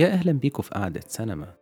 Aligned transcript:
يا 0.00 0.06
أهلا 0.06 0.32
بيكم 0.32 0.62
في 0.62 0.70
قعدة 0.70 1.00
سينما. 1.06 1.54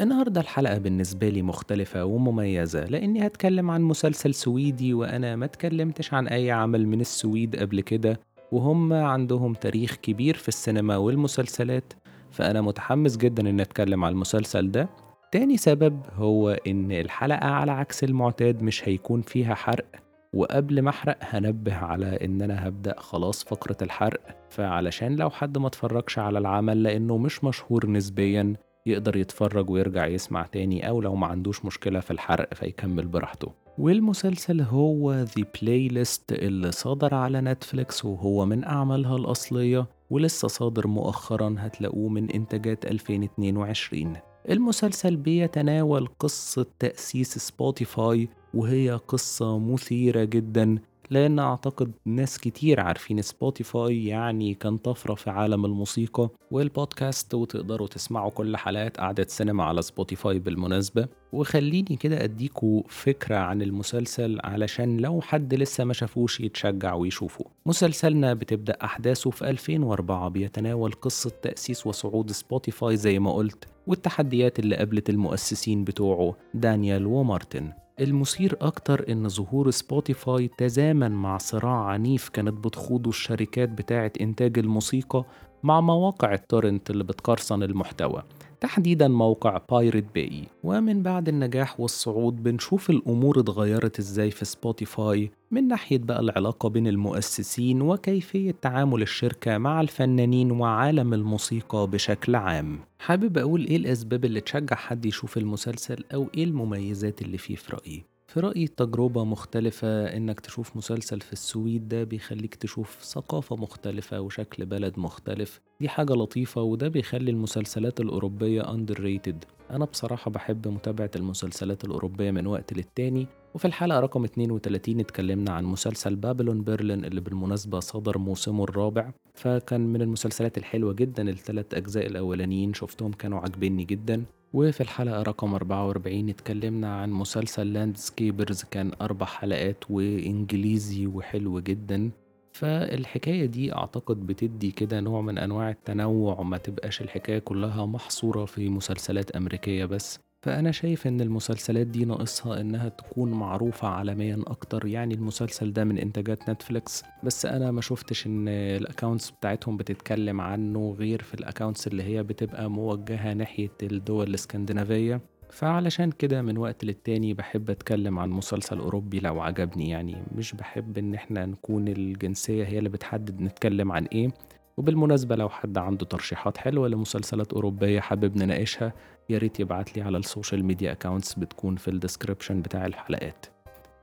النهاردة 0.00 0.40
الحلقة 0.40 0.78
بالنسبة 0.78 1.28
لي 1.28 1.42
مختلفة 1.42 2.04
ومميزة 2.04 2.84
لأني 2.84 3.26
هتكلم 3.26 3.70
عن 3.70 3.82
مسلسل 3.82 4.34
سويدي 4.34 4.94
وأنا 4.94 5.36
ما 5.36 5.44
اتكلمتش 5.44 6.14
عن 6.14 6.28
أي 6.28 6.50
عمل 6.50 6.86
من 6.86 7.00
السويد 7.00 7.56
قبل 7.56 7.80
كده 7.80 8.20
وهم 8.52 8.92
عندهم 8.92 9.54
تاريخ 9.54 9.96
كبير 9.96 10.34
في 10.34 10.48
السينما 10.48 10.96
والمسلسلات 10.96 11.92
فأنا 12.30 12.60
متحمس 12.60 13.16
جدا 13.16 13.50
إن 13.50 13.60
أتكلم 13.60 14.04
عن 14.04 14.12
المسلسل 14.12 14.70
ده. 14.70 14.88
تاني 15.32 15.56
سبب 15.56 16.00
هو 16.14 16.50
إن 16.66 16.92
الحلقة 16.92 17.48
على 17.48 17.72
عكس 17.72 18.04
المعتاد 18.04 18.62
مش 18.62 18.88
هيكون 18.88 19.22
فيها 19.22 19.54
حرق. 19.54 19.86
وقبل 20.34 20.82
ما 20.82 20.90
أحرق 20.90 21.18
هنبه 21.20 21.74
على 21.74 22.06
إن 22.06 22.42
أنا 22.42 22.68
هبدأ 22.68 22.94
خلاص 22.98 23.44
فقرة 23.44 23.76
الحرق. 23.82 24.20
فعلشان 24.50 25.16
لو 25.16 25.30
حد 25.30 25.58
ما 25.58 25.66
اتفرجش 25.66 26.18
على 26.18 26.38
العمل 26.38 26.82
لأنه 26.82 27.18
مش 27.18 27.44
مشهور 27.44 27.90
نسبيا 27.90 28.54
يقدر 28.86 29.16
يتفرج 29.16 29.70
ويرجع 29.70 30.06
يسمع 30.06 30.42
تاني 30.42 30.88
أو 30.88 31.00
لو 31.00 31.14
ما 31.14 31.26
عندوش 31.26 31.64
مشكلة 31.64 32.00
في 32.00 32.10
الحرق 32.10 32.54
فيكمل 32.54 33.06
براحته. 33.06 33.52
والمسلسل 33.78 34.60
هو 34.60 35.24
The 35.26 35.42
Playlist 35.42 36.24
اللي 36.32 36.72
صدر 36.72 37.14
على 37.14 37.40
نتفليكس 37.40 38.04
وهو 38.04 38.46
من 38.46 38.64
أعمالها 38.64 39.16
الأصلية 39.16 39.86
ولسه 40.10 40.48
صادر 40.48 40.86
مؤخرا 40.86 41.56
هتلاقوه 41.58 42.08
من 42.08 42.30
إنتاجات 42.30 42.86
2022 42.86 44.16
المسلسل 44.50 45.16
بيتناول 45.16 46.08
قصة 46.18 46.66
تأسيس 46.78 47.38
سبوتيفاي 47.38 48.28
وهي 48.54 48.90
قصة 49.08 49.58
مثيرة 49.58 50.24
جدا 50.24 50.78
لأن 51.10 51.38
أعتقد 51.38 51.92
ناس 52.04 52.38
كتير 52.38 52.80
عارفين 52.80 53.22
سبوتيفاي 53.22 54.06
يعني 54.06 54.54
كان 54.54 54.76
طفرة 54.76 55.14
في 55.14 55.30
عالم 55.30 55.64
الموسيقى 55.64 56.28
والبودكاست 56.50 57.34
وتقدروا 57.34 57.86
تسمعوا 57.86 58.30
كل 58.30 58.56
حلقات 58.56 58.96
قعدة 58.96 59.26
سينما 59.28 59.64
على 59.64 59.82
سبوتيفاي 59.82 60.38
بالمناسبة. 60.38 61.08
وخليني 61.32 61.96
كده 61.96 62.24
أديكوا 62.24 62.82
فكرة 62.88 63.36
عن 63.36 63.62
المسلسل 63.62 64.40
علشان 64.44 64.96
لو 64.96 65.20
حد 65.20 65.54
لسه 65.54 65.84
ما 65.84 65.92
شافوش 65.92 66.40
يتشجع 66.40 66.94
ويشوفه. 66.94 67.44
مسلسلنا 67.66 68.34
بتبدأ 68.34 68.76
أحداثه 68.84 69.30
في 69.30 69.50
2004 69.50 70.28
بيتناول 70.28 70.92
قصة 70.92 71.32
تأسيس 71.42 71.86
وصعود 71.86 72.32
سبوتيفاي 72.32 72.96
زي 72.96 73.18
ما 73.18 73.32
قلت 73.32 73.68
والتحديات 73.86 74.58
اللي 74.58 74.76
قابلت 74.76 75.10
المؤسسين 75.10 75.84
بتوعه 75.84 76.36
دانيال 76.54 77.06
ومارتن. 77.06 77.83
المثير 78.00 78.56
أكتر 78.60 79.12
إن 79.12 79.28
ظهور 79.28 79.70
سبوتيفاي 79.70 80.48
تزامن 80.58 81.10
مع 81.12 81.38
صراع 81.38 81.84
عنيف 81.84 82.28
كانت 82.28 82.66
بتخوضه 82.66 83.10
الشركات 83.10 83.68
بتاعة 83.68 84.12
إنتاج 84.20 84.58
الموسيقى 84.58 85.24
مع 85.62 85.80
مواقع 85.80 86.34
ال 86.34 86.41
torrent 86.41 86.90
اللي 86.90 87.04
بتقرصن 87.04 87.62
المحتوى. 87.62 88.22
تحديدا 88.60 89.08
موقع 89.08 89.60
بايرت 89.70 90.04
باي 90.14 90.44
ومن 90.64 91.02
بعد 91.02 91.28
النجاح 91.28 91.80
والصعود 91.80 92.42
بنشوف 92.42 92.90
الأمور 92.90 93.40
اتغيرت 93.40 93.98
إزاي 93.98 94.30
في 94.30 94.44
سبوتيفاي 94.44 95.30
من 95.50 95.68
ناحية 95.68 95.98
بقى 95.98 96.20
العلاقة 96.20 96.68
بين 96.68 96.86
المؤسسين 96.86 97.82
وكيفية 97.82 98.54
تعامل 98.62 99.02
الشركة 99.02 99.58
مع 99.58 99.80
الفنانين 99.80 100.50
وعالم 100.50 101.14
الموسيقى 101.14 101.86
بشكل 101.86 102.34
عام. 102.34 102.78
حابب 102.98 103.38
أقول 103.38 103.66
إيه 103.66 103.76
الأسباب 103.76 104.24
اللي 104.24 104.40
تشجع 104.40 104.76
حد 104.76 105.06
يشوف 105.06 105.36
المسلسل 105.38 106.04
أو 106.14 106.26
إيه 106.36 106.44
المميزات 106.44 107.22
اللي 107.22 107.38
فيه 107.38 107.56
في 107.56 107.72
رأيي؟ 107.76 108.04
في 108.34 108.40
رأيي 108.40 108.66
تجربة 108.66 109.24
مختلفة 109.24 110.16
إنك 110.16 110.40
تشوف 110.40 110.76
مسلسل 110.76 111.20
في 111.20 111.32
السويد 111.32 111.88
ده 111.88 112.04
بيخليك 112.04 112.54
تشوف 112.54 113.02
ثقافة 113.02 113.56
مختلفة 113.56 114.20
وشكل 114.20 114.66
بلد 114.66 114.98
مختلف. 114.98 115.60
دي 115.80 115.88
حاجة 115.88 116.12
لطيفة 116.12 116.62
وده 116.62 116.88
بيخلي 116.88 117.30
المسلسلات 117.30 118.00
الأوروبية 118.00 118.62
underrated. 118.62 119.36
أنا 119.70 119.84
بصراحة 119.84 120.30
بحب 120.30 120.68
متابعة 120.68 121.10
المسلسلات 121.16 121.84
الأوروبية 121.84 122.30
من 122.30 122.46
وقت 122.46 122.72
للتاني. 122.72 123.26
وفي 123.54 123.64
الحلقة 123.64 124.00
رقم 124.00 124.24
32 124.24 125.00
اتكلمنا 125.00 125.52
عن 125.52 125.64
مسلسل 125.64 126.16
بابلون 126.16 126.64
برلين 126.64 127.04
اللي 127.04 127.20
بالمناسبة 127.20 127.80
صدر 127.80 128.18
موسمه 128.18 128.64
الرابع. 128.64 129.10
فكان 129.34 129.80
من 129.80 130.02
المسلسلات 130.02 130.58
الحلوة 130.58 130.92
جدا 130.92 131.28
الثلاث 131.30 131.74
أجزاء 131.74 132.06
الأولانيين 132.06 132.74
شفتهم 132.74 133.12
كانوا 133.12 133.40
عاجبني 133.40 133.84
جدا. 133.84 134.24
وفي 134.52 134.80
الحلقة 134.80 135.22
رقم 135.22 135.54
44 135.54 136.28
اتكلمنا 136.28 136.96
عن 136.96 137.10
مسلسل 137.10 137.72
لاندسكيبرز 137.72 138.62
كان 138.62 138.90
أربع 139.00 139.26
حلقات 139.26 139.84
وإنجليزي 139.90 141.06
وحلو 141.06 141.60
جدا. 141.60 142.10
فالحكاية 142.52 143.46
دي 143.46 143.74
أعتقد 143.74 144.26
بتدي 144.26 144.70
كده 144.70 145.00
نوع 145.00 145.20
من 145.20 145.38
أنواع 145.38 145.70
التنوع 145.70 146.42
ما 146.42 146.58
تبقاش 146.58 147.00
الحكاية 147.00 147.38
كلها 147.38 147.86
محصورة 147.86 148.44
في 148.44 148.68
مسلسلات 148.68 149.30
أمريكية 149.30 149.84
بس. 149.84 150.18
فأنا 150.44 150.72
شايف 150.72 151.06
إن 151.06 151.20
المسلسلات 151.20 151.86
دي 151.86 152.04
ناقصها 152.04 152.60
إنها 152.60 152.88
تكون 152.88 153.30
معروفة 153.30 153.88
عالميا 153.88 154.42
أكتر. 154.46 154.86
يعني 154.86 155.14
المسلسل 155.14 155.72
ده 155.72 155.84
من 155.84 155.98
إنتاجات 155.98 156.50
نتفليكس 156.50 157.02
بس 157.22 157.46
أنا 157.46 157.70
ما 157.70 157.80
شفتش 157.80 158.26
إن 158.26 158.48
ال 158.48 158.57
accounts 158.57 159.30
بتاعتهم 159.30 159.76
بتتكلم 159.76 160.40
عنه 160.40 160.96
غير 160.98 161.22
في 161.22 161.34
ال 161.34 161.40
accounts 161.40 161.86
اللي 161.86 162.02
هي 162.02 162.22
بتبقى 162.22 162.70
موجهة 162.70 163.32
ناحية 163.32 163.70
الدول 163.82 164.28
الإسكندنافية. 164.28 165.20
فعلشان 165.50 166.10
كده 166.10 166.42
من 166.42 166.58
وقت 166.58 166.84
للتاني 166.84 167.34
بحب 167.34 167.70
أتكلم 167.70 168.18
عن 168.18 168.30
مسلسل 168.30 168.78
أوروبي 168.78 169.20
لو 169.20 169.40
عجبني. 169.40 169.90
يعني 169.90 170.16
مش 170.36 170.52
بحب 170.54 170.98
إن 170.98 171.14
إحنا 171.14 171.46
نكون 171.46 171.88
الجنسية 171.88 172.64
هي 172.64 172.78
اللي 172.78 172.88
بتحدد 172.88 173.40
نتكلم 173.40 173.92
عن 173.92 174.04
إيه. 174.04 174.28
وبالمناسبة 174.76 175.36
لو 175.36 175.48
حد 175.48 175.78
عنده 175.78 176.06
ترشيحات 176.06 176.56
حلوة 176.58 176.88
لمسلسلات 176.88 177.52
أوروبية 177.52 178.00
حابب 178.00 178.36
نناقشها 178.36 178.92
يا 179.30 179.38
ريت 179.38 179.60
يبعت 179.60 179.96
لي 179.96 180.02
على 180.02 180.18
ال 180.18 180.25
social 180.25 180.64
media 180.64 180.92
accounts 180.92 181.34
بتكون 181.34 181.76
في 181.76 181.88
ال 181.88 181.94
description 181.94 182.62
بتاع 182.62 182.86
الحلقات. 182.86 183.46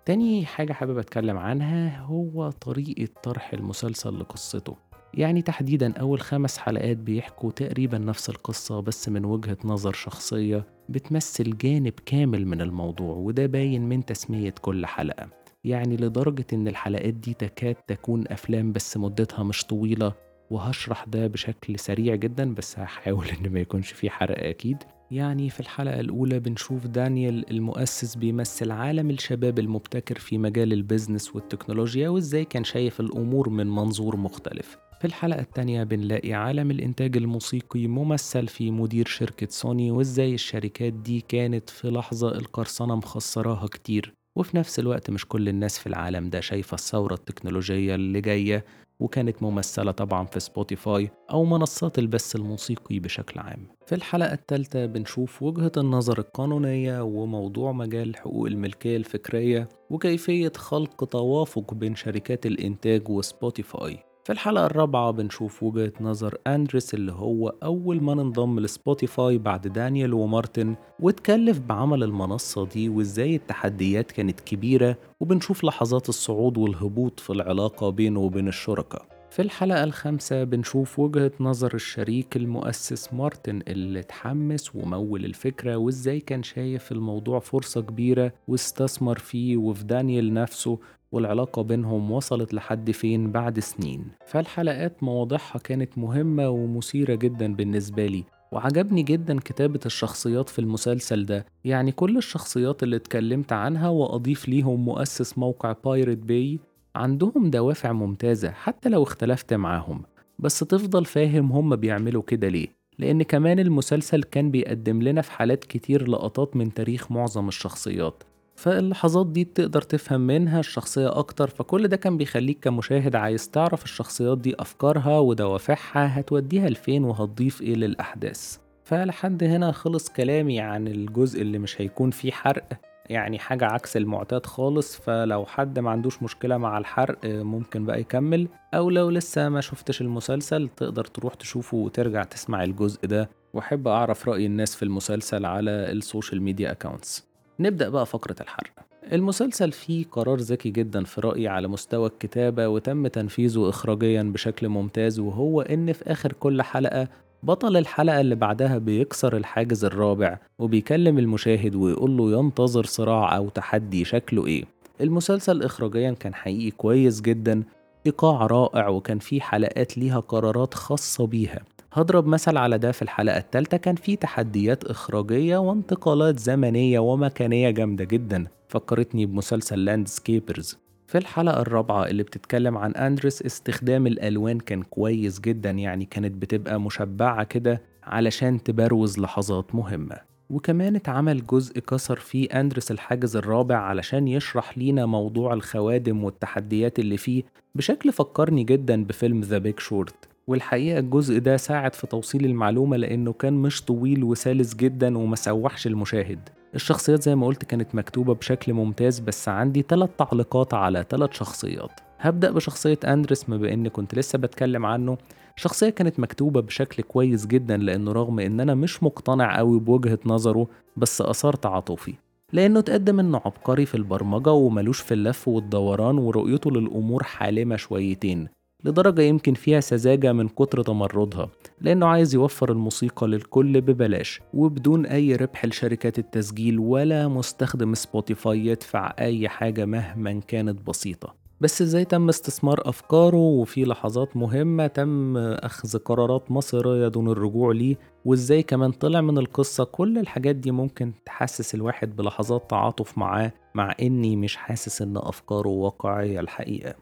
تاني 0.06 0.46
حاجة 0.46 0.74
حابب 0.74 0.98
أتكلم 0.98 1.38
عنها 1.38 2.00
هو 2.00 2.50
طريقة 2.50 3.08
طرح 3.24 3.54
المسلسل 3.54 4.20
لقصته. 4.20 4.76
يعني 5.14 5.42
تحديدا 5.42 5.94
أول 5.98 6.22
خمس 6.22 6.58
حلقات 6.58 6.98
بيحكوا 6.98 7.52
تقريبا 7.52 7.98
نفس 7.98 8.30
القصة 8.30 8.80
بس 8.80 9.10
من 9.10 9.26
وجهة 9.26 9.58
نظر 9.66 9.94
شخصية 9.94 10.66
بتمثل 10.90 11.58
جانب 11.58 11.94
كامل 12.06 12.48
من 12.48 12.62
الموضوع 12.62 13.16
وده 13.16 13.46
باين 13.46 13.90
من 13.90 14.06
تسمية 14.06 14.54
كل 14.62 14.86
حلقة. 14.86 15.30
يعني 15.64 15.98
لدرجة 15.98 16.46
إن 16.54 16.68
الحلقات 16.68 17.14
دي 17.14 17.34
تكاد 17.34 17.76
تكون 17.76 18.24
أفلام 18.28 18.72
بس 18.72 18.98
مدتها 18.98 19.44
مش 19.44 19.66
طويلة 19.66 20.14
وهشرح 20.52 21.06
ده 21.06 21.28
بشكل 21.28 21.80
سريع 21.80 22.16
جدا 22.16 22.54
بس 22.54 22.80
هحاول 22.80 23.28
إن 23.46 23.52
ما 23.52 23.60
يكونش 23.60 23.92
فيه 23.92 24.10
حرق 24.10 24.48
أكيد. 24.48 24.78
يعني 25.12 25.50
في 25.50 25.60
الحلقة 25.60 26.00
الأولى 26.00 26.40
بنشوف 26.40 26.88
دانيال 26.88 27.52
المؤسس 27.52 28.16
بيمثل 28.16 28.72
عالم 28.72 29.10
الشباب 29.10 29.60
المبتكر 29.60 30.20
في 30.20 30.38
مجال 30.38 30.74
البيزنس 30.74 31.36
والتكنولوجيا 31.36 32.10
وإزاي 32.10 32.46
كان 32.46 32.64
شايف 32.64 33.00
الأمور 33.00 33.50
من 33.50 33.68
منظور 33.68 34.18
مختلف. 34.18 34.78
في 35.02 35.08
الحلقة 35.08 35.42
التانية 35.42 35.84
بنلاقي 35.84 36.34
عالم 36.34 36.72
الإنتاج 36.72 37.18
الموسيقي 37.18 37.88
ممثل 37.88 38.48
في 38.48 38.72
مدير 38.72 39.08
شركة 39.08 39.48
سوني 39.50 39.92
وإزاي 39.92 40.34
الشركات 40.34 40.94
دي 40.94 41.22
كانت 41.28 41.70
في 41.70 41.90
لحظة 41.90 42.32
القرصنة 42.32 42.96
مخسراها 42.96 43.68
كتير. 43.68 44.14
وفي 44.36 44.58
نفس 44.58 44.80
الوقت 44.80 45.10
مش 45.10 45.26
كل 45.26 45.50
الناس 45.50 45.80
في 45.80 45.88
العالم 45.88 46.30
ده 46.30 46.40
شايفة 46.40 46.76
الثورة 46.76 47.14
التكنولوجية 47.14 47.96
اللي 47.96 48.22
جاية. 48.22 48.66
وكانت 49.02 49.44
ممثلة 49.44 49.92
طبعا 49.92 50.26
في 50.26 50.40
سبوتيفاي 50.40 51.12
أو 51.32 51.46
منصات 51.46 52.00
البث 52.00 52.36
الموسيقي 52.36 53.00
بشكل 53.00 53.40
عام. 53.40 53.68
في 53.86 53.96
الحلقة 53.96 54.34
الثالثة 54.34 54.86
بنشوف 54.86 55.44
وجهة 55.44 55.72
النظر 55.78 56.20
القانونية 56.20 57.02
وموضوع 57.02 57.72
مجال 57.72 58.16
حقوق 58.16 58.48
الملكية 58.48 58.98
الفكرية 58.98 59.70
وكيفية 59.90 60.52
خلق 60.58 61.04
توافق 61.04 61.74
بين 61.74 61.96
شركات 61.96 62.46
الإنتاج 62.46 63.10
وسبوتيفاي. 63.10 64.11
في 64.24 64.32
الحلقة 64.32 64.66
الرابعة 64.66 65.12
بنشوف 65.12 65.64
وجهة 65.64 65.92
نظر 66.02 66.38
أندريس 66.48 66.94
اللي 66.94 67.12
هو 67.12 67.54
أول 67.64 68.04
من 68.04 68.20
انضم 68.20 68.60
لسبوتيفاي 68.60 69.38
بعد 69.38 69.68
دانيال 69.68 70.14
ومارتن 70.14 70.76
واتكلف 71.00 71.60
بعمل 71.60 72.04
المنصة 72.04 72.66
دي 72.66 72.90
وإزاي 72.90 73.36
التحديات 73.36 74.12
كانت 74.12 74.40
كبيرة 74.40 74.98
وبنشوف 75.20 75.64
لحظات 75.64 76.10
الصعود 76.10 76.58
والهبوط 76.58 77.20
في 77.20 77.30
العلاقة 77.30 77.90
بينه 77.90 78.20
وبين 78.20 78.48
الشركاء 78.48 79.06
في 79.30 79.42
الحلقة 79.42 79.84
الخامسة 79.84 80.44
بنشوف 80.44 81.00
وجهة 81.00 81.32
نظر 81.40 81.74
الشريك 81.74 82.38
المؤسس 82.38 83.14
مارتن 83.14 83.62
اللي 83.68 84.00
اتحمس 84.00 84.76
ومول 84.76 85.26
الفكرة 85.26 85.76
وإزاي 85.76 86.20
كان 86.20 86.44
شايف 86.44 86.92
الموضوع 86.92 87.40
فرصة 87.40 87.82
كبيرة 87.82 88.34
واستثمر 88.48 89.18
فيه 89.20 89.58
وفي 89.58 89.84
دانيال 89.84 90.34
نفسه 90.34 90.80
والعلاقة 91.12 91.62
بينهم 91.62 92.12
وصلت 92.12 92.54
لحد 92.54 92.92
فين 92.92 93.32
بعد 93.32 93.60
سنين. 93.60 94.06
فالحلقات 94.26 95.04
مواضيعها 95.04 95.58
كانت 95.64 95.98
مهمة 95.98 96.50
ومثيرة 96.50 97.16
جدا 97.16 97.56
بالنسبة 97.56 98.06
لي 98.06 98.24
وعجبني 98.52 99.04
جدا 99.04 99.40
كتابة 99.40 99.80
الشخصيات 99.86 100.50
في 100.50 100.60
المسلسل 100.60 101.26
ده. 101.26 101.46
يعني 101.66 101.92
كل 101.92 102.18
الشخصيات 102.18 102.84
اللي 102.84 102.96
اتكلمت 102.96 103.54
عنها 103.54 103.90
وأضيف 103.90 104.50
ليهم 104.50 104.86
مؤسس 104.86 105.38
موقع 105.38 105.76
بايرت 105.86 106.18
باي 106.18 106.60
عندهم 106.96 107.50
دوافع 107.50 107.92
ممتازة 107.92 108.52
حتى 108.52 108.90
لو 108.90 109.04
اختلفت 109.04 109.54
معاهم. 109.54 110.04
بس 110.40 110.60
تفضل 110.60 111.06
فاهم 111.06 111.52
هم 111.52 111.76
بيعملوا 111.76 112.22
كده 112.22 112.48
ليه. 112.48 112.68
لأن 113.00 113.24
كمان 113.24 113.60
المسلسل 113.60 114.24
كان 114.24 114.52
بيقدم 114.52 115.02
لنا 115.02 115.22
في 115.22 115.32
حالات 115.32 115.64
كتير 115.64 116.08
لقطات 116.08 116.56
من 116.56 116.74
تاريخ 116.74 117.12
معظم 117.12 117.48
الشخصيات. 117.48 118.24
فاللحظات 118.62 119.28
دي 119.28 119.44
تقدر 119.44 119.82
تفهم 119.82 120.22
منها 120.22 120.60
الشخصية 120.60 121.18
أكتر 121.18 121.48
فكل 121.50 121.88
ده 121.88 121.98
كان 121.98 122.18
بيخليك 122.18 122.60
كمشاهد 122.60 123.16
عايز 123.16 123.50
تعرف 123.50 123.84
الشخصيات 123.84 124.38
دي 124.38 124.56
أفكارها 124.60 125.20
ودوافعها 125.20 126.20
هتوديها 126.20 126.70
لفين 126.70 127.04
وهتضيف 127.04 127.62
إيه 127.62 127.76
للأحداث. 127.76 128.58
فلحد 128.84 129.44
هنا 129.44 129.72
خلص 129.72 130.10
كلامي 130.10 130.60
عن 130.60 130.88
الجزء 130.88 131.42
اللي 131.42 131.60
مش 131.60 131.82
هيكون 131.82 132.12
فيه 132.12 132.32
حرق 132.32 132.68
يعني 133.10 133.40
حاجة 133.40 133.66
عكس 133.66 133.98
المعتاد 133.98 134.46
خالص 134.46 134.96
فلو 134.96 135.46
حد 135.46 135.80
ما 135.80 135.90
عندوش 135.92 136.24
مشكلة 136.24 136.58
مع 136.58 136.78
الحرق 136.78 137.18
ممكن 137.26 137.86
بقى 137.86 138.00
يكمل 138.00 138.48
أو 138.74 138.90
لو 138.90 139.10
لسه 139.10 139.50
ما 139.50 139.62
شفتش 139.62 140.02
المسلسل 140.02 140.68
تقدر 140.78 141.06
تروح 141.06 141.34
تشوفه 141.34 141.78
وترجع 141.78 142.24
تسمع 142.24 142.64
الجزء 142.64 143.06
ده 143.08 143.30
وأحب 143.54 143.88
أعرف 143.88 144.30
رأي 144.30 144.46
الناس 144.46 144.76
في 144.76 144.84
المسلسل 144.84 145.46
على 145.46 145.72
ال 145.72 145.82
social 145.82 146.42
media 146.42 146.72
accounts 146.72 147.31
نبدأ 147.62 147.90
بقى 147.90 148.06
فقرة 148.06 148.36
الحرق 148.42 148.72
المسلسل 149.14 149.72
فيه 149.72 150.06
قرار 150.12 150.38
ذكي 150.38 150.70
جدا 150.70 151.04
في 151.04 151.22
رأيي 151.22 151.48
على 151.48 151.68
مستوى 151.68 152.08
الكتابة 152.08 152.68
وتم 152.68 153.08
تنفيذه 153.08 153.70
إخراجيا 153.70 154.24
بشكل 154.24 154.70
ممتاز 154.70 155.20
وهو 155.20 155.62
إن 155.62 155.94
في 155.94 156.12
آخر 156.12 156.34
كل 156.34 156.62
حلقة 156.62 157.08
بطل 157.44 157.78
الحلقة 157.78 158.22
اللي 158.22 158.36
بعدها 158.36 158.78
بيكسر 158.78 159.38
الحاجز 159.38 159.86
الرابع 159.86 160.38
وبيكلم 160.60 161.20
المشاهد 161.20 161.76
ويقول 161.76 162.18
له 162.18 162.40
ينتظر 162.40 162.86
صراع 162.86 163.38
أو 163.38 163.50
تحدي 163.50 164.06
شكله 164.06 164.48
إيه. 164.48 164.64
المسلسل 165.02 165.64
إخراجيا 165.64 166.12
كان 166.12 166.34
حقيقي 166.36 166.72
كويس 166.72 167.22
جدا 167.22 167.64
إيقاع 168.06 168.46
رائع 168.46 168.88
وكان 168.88 169.20
فيه 169.20 169.42
حلقات 169.42 169.98
ليها 169.98 170.20
قرارات 170.20 170.74
خاصة 170.74 171.28
بيها. 171.28 171.60
هضرب 171.94 172.28
مثل 172.28 172.58
على 172.58 172.78
ده 172.78 172.92
في 172.92 173.02
الحلقة 173.02 173.38
التالتة 173.38 173.78
كان 173.78 173.96
في 173.96 174.16
تحديات 174.16 174.84
إخراجية 174.84 175.58
وانتقالات 175.58 176.40
زمنية 176.40 177.00
ومكانية 177.00 177.70
جامدة 177.70 178.04
جدا 178.04 178.48
فكرتني 178.68 179.26
بمسلسل 179.26 179.86
لاندسكيبرز 179.86 180.78
في 181.08 181.18
الحلقة 181.18 181.62
الرابعة 181.62 182.06
اللي 182.06 182.24
بتتكلم 182.24 182.78
عن 182.78 182.92
أندرس 182.92 183.42
استخدام 183.42 184.08
الألوان 184.08 184.60
كان 184.60 184.84
كويس 184.84 185.40
جدا 185.40 185.70
يعني 185.70 186.06
كانت 186.06 186.42
بتبقى 186.42 186.80
مشبعة 186.80 187.44
كده 187.44 187.82
علشان 188.04 188.64
تبروز 188.64 189.20
لحظات 189.20 189.76
مهمة. 189.76 190.16
وكمان 190.50 190.96
اتعمل 190.96 191.46
جزء 191.48 191.80
كسر 191.80 192.16
فيه 192.20 192.48
أندرس 192.60 192.92
الحاجز 192.92 193.36
الرابع 193.36 193.78
علشان 193.78 194.28
يشرح 194.28 194.78
لينا 194.78 195.06
موضوع 195.06 195.54
الخوادم 195.54 196.24
والتحديات 196.24 197.00
اللي 197.00 197.18
فيه 197.18 197.44
بشكل 197.76 198.12
فكرني 198.12 198.64
جدا 198.64 199.04
بفيلم 199.04 199.42
ذا 199.42 199.58
بيك 199.58 199.80
شورت 199.80 200.16
والحقيقة 200.52 201.00
الجزء 201.00 201.40
ده 201.40 201.58
ساعد 201.58 201.96
في 201.96 202.08
توصيل 202.08 202.46
المعلومة 202.46 202.98
لأنه 202.98 203.34
كان 203.34 203.54
مش 203.54 203.82
طويل 203.86 204.24
وسلس 204.24 204.76
جدا 204.76 205.18
ومسوحش 205.18 205.88
المشاهد. 205.88 206.50
الشخصيات 206.76 207.24
زي 207.24 207.36
ما 207.36 207.48
قلت 207.48 207.66
كانت 207.66 207.96
مكتوبة 207.96 208.34
بشكل 208.34 208.74
ممتاز 208.74 209.20
بس 209.20 209.50
عندي 209.50 209.86
ثلاث 209.90 210.10
تعليقات 210.18 210.74
على 210.74 211.06
ثلاث 211.10 211.32
شخصيات. 211.32 211.92
هبدأ 212.20 212.52
بشخصية 212.52 213.00
أندرس 213.06 213.50
ما 213.50 213.58
بإني 213.58 213.90
كنت 213.90 214.16
لسه 214.16 214.38
بتكلم 214.40 214.86
عنه. 214.86 215.18
شخصية 215.56 215.90
كانت 215.90 216.20
مكتوبة 216.20 216.62
بشكل 216.62 217.04
كويس 217.04 217.48
جدا 217.48 217.78
لأنه 217.78 218.12
رغم 218.12 218.40
إن 218.40 218.60
أنا 218.60 218.76
مش 218.76 219.04
مقتنع 219.04 219.58
قوي 219.58 219.80
بوجهة 219.80 220.20
نظره 220.26 220.68
بس 220.98 221.22
أثار 221.22 221.54
تعاطفي 221.54 222.14
لأنه 222.54 222.82
تقدم 222.82 223.20
إنه 223.20 223.42
عبقري 223.46 223.86
في 223.86 223.96
البرمجة 223.96 224.52
وملوش 224.52 225.02
في 225.02 225.14
اللف 225.14 225.48
والدوران 225.48 226.18
ورؤيته 226.18 226.72
للأمور 226.72 227.24
حالمة 227.24 227.76
شويتين. 227.76 228.48
لدرجة 228.84 229.22
يمكن 229.22 229.54
فيها 229.54 229.80
سذاجة 229.80 230.34
من 230.34 230.48
كتر 230.48 230.84
تمردها 230.84 231.50
لأنه 231.82 232.06
عايز 232.06 232.36
يوفر 232.36 232.72
الموسيقى 232.72 233.28
للكل 233.28 233.82
ببلاش 233.82 234.42
وبدون 234.54 235.06
أي 235.06 235.36
ربح 235.36 235.66
لشركات 235.66 236.20
التسجيل 236.20 236.80
ولا 236.80 237.28
مستخدم 237.28 237.94
سبوتيفاي 237.94 238.66
يدفع 238.66 239.14
أي 239.20 239.50
حاجة 239.50 239.86
مهما 239.86 240.40
كانت 240.48 240.88
بسيطة. 240.88 241.42
بس 241.62 241.82
إزاي 241.82 242.06
تم 242.06 242.30
استثمار 242.30 242.82
أفكاره؟ 242.86 243.38
وفي 243.38 243.86
لحظات 243.86 244.38
مهمة 244.38 244.88
تم 244.88 245.38
أخذ 245.38 245.98
قرارات 245.98 246.52
مصيرية 246.52 247.08
دون 247.08 247.30
الرجوع 247.30 247.72
ليه؟ 247.72 247.96
وإزاي 248.26 248.64
كمان 248.64 248.92
طلع 248.92 249.22
من 249.22 249.38
القصة؟ 249.38 249.84
كل 249.84 250.18
الحاجات 250.18 250.56
دي 250.56 250.72
ممكن 250.72 251.12
تحسس 251.26 251.76
الواحد 251.76 252.16
بلحظات 252.16 252.70
تعاطف 252.70 253.18
معاه 253.18 253.52
مع 253.76 253.96
إني 254.02 254.36
مش 254.36 254.56
حاسس 254.56 255.02
إن 255.02 255.18
أفكاره 255.18 255.70
واقعية 255.70 256.40
الحقيقة. 256.40 256.96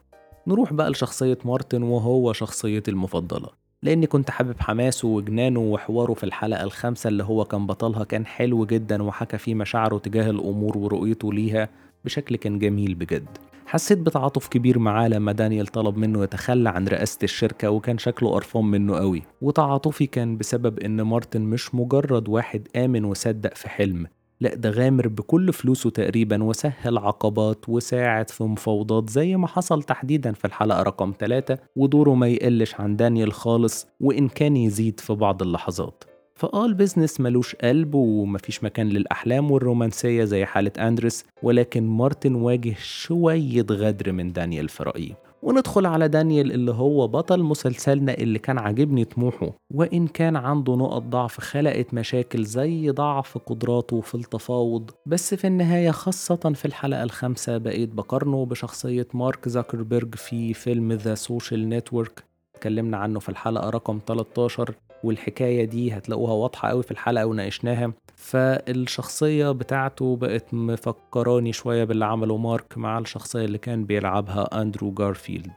نروح 0.48 0.74
بقى 0.74 0.90
لشخصية 0.90 1.38
مارتن 1.46 1.84
وهو 1.84 2.34
شخصيتي 2.34 2.92
المفضلة. 2.92 3.50
لأني 3.84 4.08
كنت 4.08 4.32
حابب 4.32 4.56
حماسه 4.60 5.08
وجنانه 5.08 5.60
وحواره 5.60 6.14
في 6.14 6.24
الحلقة 6.24 6.64
الخامسة 6.64 7.08
اللي 7.08 7.24
هو 7.24 7.46
كان 7.46 7.68
بطلها 7.68 8.04
كان 8.04 8.26
حلو 8.26 8.66
جدا 8.66 9.04
وحكى 9.04 9.38
فيه 9.38 9.56
مشاعره 9.56 9.98
تجاه 9.98 10.30
الأمور 10.30 10.78
ورؤيته 10.78 11.34
ليها 11.34 11.70
بشكل 12.06 12.36
كان 12.36 12.60
جميل 12.60 12.96
بجد. 12.96 13.28
حسيت 13.66 13.98
بتعاطف 13.98 14.48
كبير 14.48 14.80
معاه 14.80 15.08
لما 15.08 15.32
دانيال 15.32 15.68
طلب 15.68 15.98
منه 15.98 16.24
يتخلى 16.24 16.70
عن 16.70 16.88
رئاسة 16.88 17.20
الشركة 17.24 17.70
وكان 17.70 17.98
شكله 17.98 18.30
قرفان 18.32 18.66
منه 18.66 18.98
قوي. 18.98 19.24
وتعاطفي 19.42 20.06
كان 20.08 20.38
بسبب 20.38 20.80
إن 20.80 21.02
مارتن 21.02 21.42
مش 21.42 21.76
مجرد 21.76 22.30
واحد 22.30 22.68
آمن 22.76 23.06
وصدق 23.06 23.56
في 23.56 23.70
حلم. 23.70 24.08
لا 24.42 24.56
ده 24.56 24.70
غامر 24.70 25.08
بكل 25.08 25.54
فلوسه 25.54 25.90
تقريبا 25.90 26.44
وسهل 26.44 26.98
عقبات 26.98 27.70
وساعد 27.70 28.30
في 28.30 28.44
مفاوضات 28.44 29.10
زي 29.10 29.36
ما 29.36 29.48
حصل 29.48 29.84
تحديدا 29.84 30.32
في 30.34 30.46
الحلقة 30.46 30.84
رقم 30.84 31.14
3 31.20 31.58
ودوره 31.76 32.14
ما 32.14 32.28
يقلش 32.28 32.76
عن 32.76 32.96
دانيال 32.96 33.34
خالص 33.34 33.88
وإن 34.00 34.28
كان 34.28 34.58
يزيد 34.58 35.00
في 35.00 35.14
بعض 35.14 35.42
اللحظات. 35.42 36.04
فآه 36.36 36.66
ال 36.66 36.72
business 36.72 37.20
ملوش 37.20 37.56
قلب 37.56 37.96
ومفيش 37.96 38.64
مكان 38.64 38.90
للأحلام 38.90 39.52
والرومانسية 39.52 40.24
زي 40.24 40.46
حالة 40.46 40.72
أندرس 40.80 41.26
ولكن 41.44 41.84
مارتن 41.88 42.36
واجه 42.36 42.76
شوية 42.80 43.66
غدر 43.72 44.12
من 44.12 44.34
دانيال 44.34 44.70
في 44.70 44.84
رأيي. 44.84 45.16
وندخل 45.42 45.86
على 45.86 46.08
دانيال 46.08 46.52
اللي 46.52 46.72
هو 46.72 47.08
بطل 47.08 47.44
مسلسلنا 47.44 48.14
اللي 48.14 48.40
كان 48.40 48.58
عاجبني 48.58 49.06
طموحه. 49.06 49.50
وإن 49.74 50.08
كان 50.08 50.36
عنده 50.36 50.76
نقط 50.76 51.02
ضعف 51.02 51.40
خلقت 51.42 51.94
مشاكل 51.94 52.44
زي 52.46 52.90
ضعف 52.90 53.38
قدراته 53.38 54.02
في 54.02 54.16
التفاوض 54.16 54.92
بس 55.06 55.34
في 55.34 55.48
النهاية 55.48 55.92
خاصة 55.92 56.36
في 56.56 56.66
الحلقة 56.66 57.04
الخامسة 57.04 57.58
بقيت 57.58 57.90
بقارنه 57.90 58.46
بشخصية 58.46 59.08
مارك 59.14 59.50
زاكربيرج 59.50 60.16
في 60.16 60.54
فيلم 60.54 60.92
The 60.94 61.16
Social 61.16 61.70
Network 61.70 62.24
اتكلمنا 62.56 62.98
عنه 62.98 63.20
في 63.20 63.30
الحلقة 63.30 63.70
رقم 63.70 64.00
13 64.08 64.74
والحكاية 65.04 65.66
دي 65.66 65.94
هتلاقوها 65.94 66.34
واضحة 66.34 66.70
قوي 66.70 66.84
في 66.84 66.92
الحلقة 66.92 67.26
وناقشناها. 67.26 67.94
فالشخصية 68.16 69.52
بتاعته 69.52 70.16
بقت 70.16 70.54
مفكراني 70.54 71.54
شوية 71.54 71.84
باللي 71.84 72.06
عمله 72.06 72.38
مارك 72.38 72.78
مع 72.78 73.00
الشخصية 73.00 73.46
اللي 73.46 73.58
كان 73.58 73.86
بيلعبها 73.86 74.62
أندرو 74.62 74.92
جارفيلد. 74.92 75.52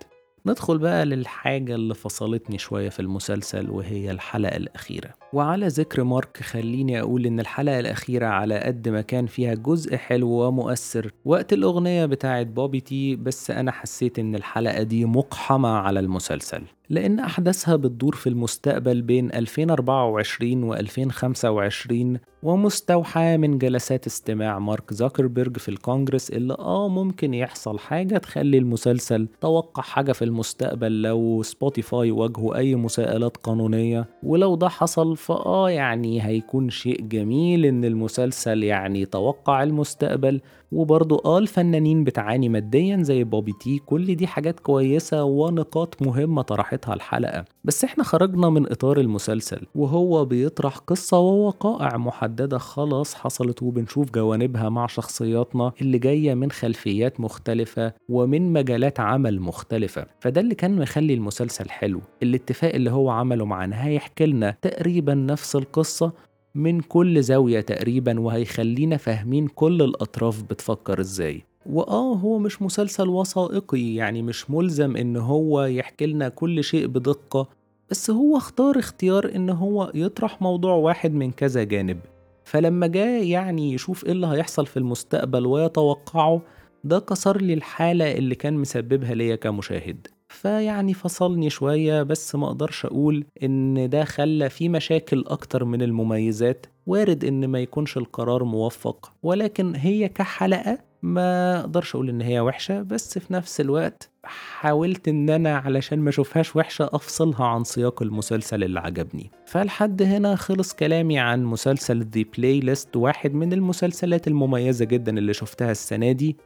ندخل 0.47 0.79
بقى 0.79 1.07
للحاجة 1.07 1.75
اللي 1.75 1.95
فصلتني 1.95 2.59
شوية 2.59 2.89
في 2.89 3.01
المسلسل 3.01 3.71
وهي 3.71 4.11
الحلقة 4.11 4.57
الأخيرة. 4.57 5.11
وعلى 5.33 5.67
ذكر 5.69 6.05
مارك 6.05 6.37
خليني 6.43 7.01
أقول 7.01 7.27
إن 7.27 7.41
الحلقة 7.41 7.81
الأخيرة 7.81 8.27
على 8.27 8.59
قد 8.59 8.89
ما 8.89 9.01
كان 9.01 9.27
فيها 9.27 9.55
جزء 9.55 9.97
حلو 9.97 10.29
ومؤثر. 10.29 11.13
وقت 11.25 11.53
الأغنية 11.53 12.07
بتاعت 12.07 12.47
بوبي 12.47 12.81
تي 12.81 13.17
بس 13.17 13.51
أنا 13.51 13.73
حسيت 13.73 14.19
إن 14.19 14.35
الحلقة 14.35 14.83
دي 14.83 15.05
مقحمة 15.05 15.69
على 15.69 16.01
المسلسل. 16.01 16.63
لأن 16.91 17.19
أحداثها 17.21 17.77
بتدور 17.77 18.15
في 18.15 18.29
المستقبل 18.29 19.03
بين 19.03 19.33
2024 19.35 20.63
و 20.65 20.75
2025 20.75 22.19
ومستوحاة 22.43 23.37
من 23.37 23.59
جلسات 23.59 24.07
استماع 24.07 24.59
مارك 24.59 24.95
زاكربيرج 24.95 25.57
في 25.59 25.69
الكونجرس 25.69 26.31
اللي 26.31 26.55
آه 26.59 26.89
ممكن 26.89 27.35
يحصل 27.35 27.79
حاجة 27.79 28.19
تخلي 28.19 28.59
المسلسل 28.59 29.29
توقع 29.41 29.83
حاجة 29.83 30.13
في 30.13 30.23
المستقبل 30.33 31.03
لو 31.03 31.43
Spotify 31.43 32.11
واجهوا 32.11 32.57
أي 32.57 32.75
مساءلات 32.75 33.37
قانونية 33.37 34.07
ولو 34.23 34.55
ده 34.55 34.69
حصل 34.69 35.17
فآه 35.17 35.71
يعني 35.71 36.23
هيكون 36.27 36.71
شيء 36.71 37.01
جميل 37.01 37.65
إن 37.67 37.85
المسلسل 37.85 38.63
يعني 38.63 39.05
توقع 39.07 39.63
المستقبل. 39.63 40.41
وبرضه 40.73 41.23
آه 41.25 41.39
الفنانين 41.39 42.05
بتعاني 42.05 42.49
ماديا 42.49 43.03
زي 43.03 43.25
بوبي 43.25 43.53
تي 43.61 43.79
كل 43.79 44.15
دي 44.15 44.27
حاجات 44.27 44.61
كويسة 44.61 45.25
ونقاط 45.25 46.03
مهمة 46.03 46.43
طرحتها 46.43 46.95
الحلقة. 46.95 47.45
بس 47.65 47.85
إحنا 47.85 48.05
خرجنا 48.05 48.51
من 48.51 48.73
إطار 48.73 49.01
المسلسل 49.01 49.67
وهو 49.75 50.25
بيطرح 50.25 50.77
قصة 50.79 51.19
ووقائع 51.19 51.97
محددة 51.97 52.59
خلاص 52.59 53.15
حصلت 53.15 53.63
وبنشوف 53.63 54.11
جوانبها 54.11 54.69
مع 54.69 54.87
شخصياتنا 54.87 55.73
اللي 55.81 55.99
جاية 55.99 56.35
من 56.35 56.51
خلفيات 56.51 57.21
مختلفة 57.21 57.93
ومن 58.09 58.53
مجالات 58.53 59.01
عمل 59.01 59.41
مختلفة. 59.41 60.07
فده 60.21 60.41
اللي 60.41 60.55
كان 60.55 60.77
مخلي 60.77 61.15
المسلسل 61.15 61.71
حلو. 61.71 62.01
الاتفاق 62.23 62.75
اللي 62.75 62.91
هو 62.91 63.11
عمله 63.11 63.45
مع 63.45 63.65
نهاية 63.65 63.93
يحكي 63.97 64.27
لنا 64.27 64.57
تقريبا 64.63 65.15
نفس 65.15 65.57
القصة 65.57 66.13
من 66.55 66.81
كل 66.81 67.23
زاوية 67.23 67.61
تقريبا 67.61 68.21
وهيخلينا 68.21 68.97
فاهمين 68.97 69.47
كل 69.49 69.83
الأطراف 69.83 70.43
بتفكر 70.43 71.01
إزاي. 71.01 71.43
وآه 71.67 72.15
هو 72.15 72.39
مش 72.39 72.63
مسلسل 72.63 73.09
وثائقي 73.09 73.95
يعني 73.95 74.23
مش 74.23 74.51
ملزم 74.51 74.97
إن 74.97 75.17
هو 75.17 75.65
يحكي 75.65 76.07
لنا 76.07 76.29
كل 76.29 76.65
شيء 76.65 76.87
بدقة 76.87 77.49
بس 77.91 78.11
هو 78.11 78.37
اختار 78.37 78.79
اختيار 78.79 79.33
إن 79.35 79.51
هو 79.51 79.91
يطرح 79.95 80.43
موضوع 80.43 80.75
واحد 80.75 81.15
من 81.15 81.31
كذا 81.31 81.63
جانب. 81.63 81.99
فلما 82.45 82.87
جه 82.87 83.23
يعني 83.23 83.73
يشوف 83.73 84.05
إيه 84.05 84.13
اللي 84.13 84.27
هيحصل 84.27 84.67
في 84.67 84.77
المستقبل 84.77 85.47
ويتوقعه 85.47 86.43
ده 86.85 86.99
كسر 86.99 87.41
لي 87.41 87.55
الحالة 87.55 88.13
اللي 88.13 88.35
كان 88.35 88.55
مسببها 88.55 89.15
ليا 89.15 89.37
كمشاهد. 89.37 90.07
فيعني 90.33 90.95
فصلني 90.95 91.51
شوية 91.51 92.03
بس 92.03 92.35
ما 92.35 92.47
أقدرش 92.47 92.87
أقول 92.87 93.25
إن 93.43 93.89
ده 93.91 94.05
خلى 94.05 94.51
في 94.51 94.69
مشاكل 94.69 95.25
أكتر 95.27 95.65
من 95.65 95.83
المميزات. 95.83 96.67
وارد 96.87 97.25
إن 97.25 97.47
ما 97.49 97.59
يكونش 97.61 97.97
القرار 97.97 98.45
موفق. 98.45 99.13
ولكن 99.23 99.75
هي 99.77 100.09
كحلقة 100.09 100.79
ما 101.03 101.61
أقدرش 101.61 101.95
أقول 101.95 102.09
إن 102.09 102.21
هي 102.21 102.41
وحشة 102.41 102.83
بس 102.83 103.19
في 103.19 103.33
نفس 103.33 103.61
الوقت 103.61 104.11
حاولت 104.25 105.09
إن 105.09 105.31
أنا 105.31 105.57
علشان 105.57 105.99
ما 105.99 106.09
أشوفهاش 106.09 106.57
وحشة 106.57 106.91
أفصلها 106.93 107.45
عن 107.45 107.65
سياق 107.65 108.03
المسلسل 108.03 108.65
اللي 108.65 108.81
عجبني. 108.81 109.31
فلحد 109.47 110.03
هنا 110.03 110.37
خلص 110.37 110.75
كلامي 110.75 111.19
عن 111.19 111.45
مسلسل 111.45 112.07
The 112.17 112.25
Playlist 112.39 112.97
واحد 112.97 113.35
من 113.35 113.53
المسلسلات 113.53 114.29
المميزة 114.29 114.85
جدا 114.85 115.19
اللي 115.19 115.33
شفتها 115.33 115.71
السنة 115.71 116.13
دي. 116.13 116.37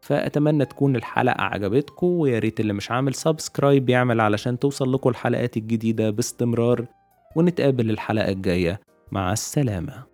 فأتمنى 0.00 0.64
تكون 0.64 0.96
الحلقة 0.96 1.42
عجبتكم 1.42 2.06
ويا 2.06 2.38
ريت 2.38 2.60
اللي 2.60 2.72
مش 2.72 2.90
عامل 2.90 3.14
سبسكرايب 3.14 3.90
يعمل 3.90 4.20
علشان 4.20 4.58
توصل 4.58 4.92
لكم 4.92 5.10
الحلقات 5.10 5.56
الجديدة 5.56 6.10
باستمرار 6.10 6.86
ونتقابل 7.36 7.90
الحلقة 7.90 8.28
الجاية. 8.28 8.80
مع 9.12 9.32
السلامة. 9.32 10.09